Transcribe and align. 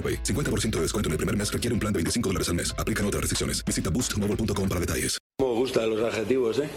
AroPay. 0.00 0.22
50% 0.22 0.70
de 0.70 0.80
descuento 0.80 1.08
en 1.08 1.12
el 1.12 1.18
primer 1.18 1.36
mes 1.36 1.52
requiere 1.52 1.74
un 1.74 1.80
plan 1.80 1.92
de 1.92 1.98
25 1.98 2.28
dólares 2.30 2.48
al 2.48 2.54
mes. 2.54 2.74
Aplican 2.78 3.04
otras 3.06 3.20
restricciones. 3.20 3.62
Visita 3.64 3.90
boostmobile.com 3.90 4.68
para 4.68 4.80
detalles. 4.80 5.18
Me 5.38 5.46
gustan 5.46 5.90
los 5.90 6.02
adjetivos, 6.02 6.58
¿eh? 6.58 6.68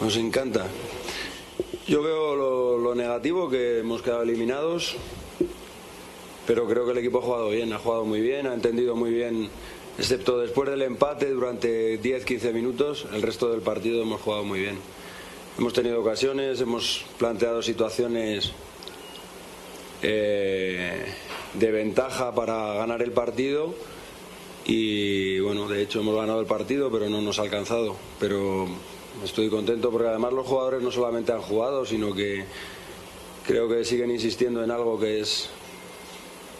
Nos 0.00 0.16
encanta. 0.16 0.66
Yo 1.86 2.02
veo 2.02 2.36
lo, 2.36 2.78
lo 2.78 2.94
negativo, 2.94 3.48
que 3.48 3.80
hemos 3.80 4.02
quedado 4.02 4.22
eliminados, 4.22 4.96
pero 6.46 6.68
creo 6.68 6.84
que 6.84 6.92
el 6.92 6.98
equipo 6.98 7.18
ha 7.18 7.22
jugado 7.22 7.50
bien, 7.50 7.72
ha 7.72 7.78
jugado 7.78 8.04
muy 8.04 8.20
bien, 8.20 8.46
ha 8.46 8.54
entendido 8.54 8.94
muy 8.94 9.10
bien, 9.10 9.48
excepto 9.98 10.38
después 10.38 10.68
del 10.68 10.82
empate 10.82 11.30
durante 11.30 12.00
10-15 12.00 12.52
minutos, 12.52 13.06
el 13.12 13.22
resto 13.22 13.50
del 13.50 13.62
partido 13.62 14.02
hemos 14.02 14.20
jugado 14.20 14.44
muy 14.44 14.60
bien. 14.60 14.78
Hemos 15.58 15.72
tenido 15.72 16.00
ocasiones, 16.00 16.60
hemos 16.60 17.04
planteado 17.18 17.62
situaciones 17.62 18.52
eh, 20.02 21.06
de 21.54 21.70
ventaja 21.70 22.34
para 22.34 22.74
ganar 22.74 23.02
el 23.02 23.12
partido 23.12 23.74
y 24.66 25.40
bueno, 25.40 25.66
de 25.68 25.82
hecho 25.82 26.00
hemos 26.00 26.14
ganado 26.14 26.40
el 26.40 26.46
partido 26.46 26.90
pero 26.90 27.08
no 27.08 27.22
nos 27.22 27.38
ha 27.38 27.42
alcanzado. 27.42 27.96
Pero 28.20 28.66
estoy 29.24 29.48
contento 29.48 29.90
porque 29.90 30.08
además 30.08 30.32
los 30.32 30.46
jugadores 30.46 30.82
no 30.82 30.90
solamente 30.90 31.32
han 31.32 31.40
jugado, 31.40 31.84
sino 31.86 32.14
que 32.14 32.44
creo 33.46 33.68
que 33.68 33.84
siguen 33.84 34.10
insistiendo 34.10 34.62
en 34.62 34.70
algo 34.70 34.98
que 34.98 35.20
es 35.20 35.48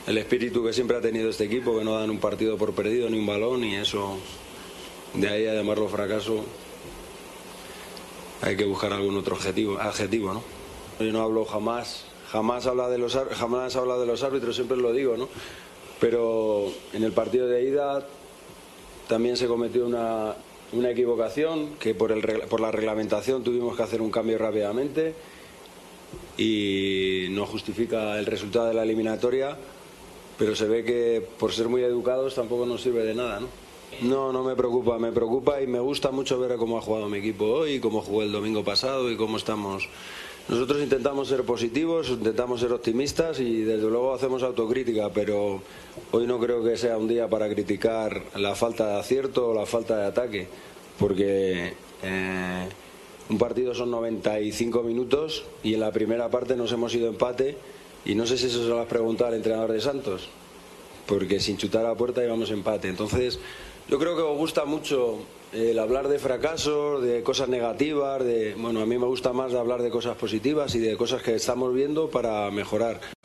el 0.06 0.16
espíritu 0.16 0.64
que 0.64 0.72
siempre 0.72 0.96
ha 0.96 1.02
tenido 1.02 1.28
este 1.28 1.44
equipo, 1.44 1.78
que 1.78 1.84
no 1.84 1.92
dan 1.92 2.08
un 2.08 2.18
partido 2.18 2.56
por 2.56 2.72
perdido 2.72 3.10
ni 3.10 3.18
un 3.18 3.26
balón 3.26 3.62
y 3.62 3.76
eso, 3.76 4.16
de 5.12 5.28
ahí 5.28 5.46
a 5.46 5.52
llamarlo 5.52 5.86
fracaso, 5.88 6.42
hay 8.40 8.56
que 8.56 8.64
buscar 8.64 8.92
algún 8.94 9.18
otro 9.18 9.34
objetivo, 9.34 9.78
adjetivo, 9.78 10.32
¿no? 10.32 10.42
Yo 10.98 11.12
no 11.12 11.22
hablo 11.22 11.44
jamás, 11.44 12.06
jamás 12.30 12.66
habla 12.66 12.88
de 12.88 12.98
los 12.98 13.18
jamás 13.32 13.76
habla 13.76 13.96
de 13.96 14.06
los 14.06 14.22
árbitros, 14.22 14.54
siempre 14.54 14.76
lo 14.76 14.92
digo, 14.92 15.16
¿no? 15.16 15.28
Pero 16.00 16.70
en 16.92 17.02
el 17.02 17.12
partido 17.12 17.46
de 17.48 17.64
ida 17.64 18.06
también 19.08 19.36
se 19.36 19.46
cometió 19.46 19.86
una, 19.86 20.34
equivocación 20.90 21.76
que 21.80 21.94
por, 21.94 22.12
el, 22.12 22.22
por 22.48 22.60
la 22.60 22.70
reglamentación 22.70 23.42
tuvimos 23.42 23.76
que 23.76 23.82
hacer 23.82 24.02
un 24.02 24.10
cambio 24.10 24.38
rápidamente 24.38 25.14
y 26.36 27.26
no 27.30 27.46
justifica 27.46 28.18
el 28.18 28.26
resultado 28.26 28.66
de 28.68 28.74
la 28.74 28.82
eliminatoria, 28.82 29.56
pero 30.38 30.54
se 30.54 30.66
ve 30.66 30.84
que 30.84 31.26
por 31.38 31.52
ser 31.52 31.68
muy 31.68 31.82
educados 31.82 32.34
tampoco 32.34 32.66
nos 32.66 32.82
sirve 32.82 33.02
de 33.02 33.14
nada, 33.14 33.40
¿no? 33.40 33.48
No, 34.02 34.32
no 34.32 34.44
me 34.44 34.54
preocupa, 34.54 34.98
me 34.98 35.10
preocupa 35.10 35.60
y 35.60 35.66
me 35.66 35.80
gusta 35.80 36.12
mucho 36.12 36.38
ver 36.38 36.56
cómo 36.56 36.78
ha 36.78 36.82
jugado 36.82 37.08
mi 37.08 37.18
equipo 37.18 37.46
hoy, 37.46 37.80
cómo 37.80 38.02
jugó 38.02 38.22
el 38.22 38.30
domingo 38.30 38.62
pasado 38.62 39.10
y 39.10 39.16
cómo 39.16 39.38
estamos. 39.38 39.88
Nosotros 40.48 40.80
intentamos 40.82 41.28
ser 41.28 41.44
positivos, 41.44 42.08
intentamos 42.08 42.60
ser 42.60 42.72
optimistas 42.72 43.38
y 43.38 43.60
desde 43.64 43.86
luego 43.86 44.14
hacemos 44.14 44.42
autocrítica, 44.42 45.10
pero 45.12 45.60
hoy 46.10 46.26
no 46.26 46.40
creo 46.40 46.64
que 46.64 46.78
sea 46.78 46.96
un 46.96 47.06
día 47.06 47.28
para 47.28 47.50
criticar 47.50 48.22
la 48.34 48.54
falta 48.54 48.86
de 48.86 48.98
acierto 49.00 49.48
o 49.50 49.54
la 49.54 49.66
falta 49.66 49.98
de 49.98 50.06
ataque, 50.06 50.48
porque 50.98 51.74
eh, 52.02 52.68
un 53.28 53.36
partido 53.36 53.74
son 53.74 53.90
95 53.90 54.82
minutos 54.82 55.44
y 55.62 55.74
en 55.74 55.80
la 55.80 55.92
primera 55.92 56.30
parte 56.30 56.56
nos 56.56 56.72
hemos 56.72 56.94
ido 56.94 57.08
empate 57.08 57.58
y 58.06 58.14
no 58.14 58.26
sé 58.26 58.38
si 58.38 58.46
eso 58.46 58.62
se 58.62 58.68
lo 58.68 58.80
has 58.80 58.86
preguntado 58.86 59.28
al 59.28 59.36
entrenador 59.36 59.70
de 59.70 59.82
Santos, 59.82 60.30
porque 61.06 61.40
sin 61.40 61.58
chutar 61.58 61.84
a 61.84 61.90
la 61.90 61.94
puerta 61.94 62.24
íbamos 62.24 62.50
empate. 62.50 62.88
Entonces, 62.88 63.38
yo 63.88 63.98
creo 63.98 64.16
que 64.16 64.22
os 64.22 64.36
gusta 64.36 64.64
mucho 64.64 65.18
el 65.52 65.78
hablar 65.78 66.08
de 66.08 66.18
fracasos, 66.18 67.02
de 67.02 67.22
cosas 67.22 67.48
negativas, 67.48 68.22
de 68.22 68.54
bueno, 68.54 68.80
a 68.80 68.86
mí 68.86 68.98
me 68.98 69.06
gusta 69.06 69.32
más 69.32 69.54
hablar 69.54 69.82
de 69.82 69.90
cosas 69.90 70.16
positivas 70.16 70.74
y 70.74 70.78
de 70.78 70.96
cosas 70.96 71.22
que 71.22 71.34
estamos 71.34 71.72
viendo 71.74 72.10
para 72.10 72.50
mejorar. 72.50 73.00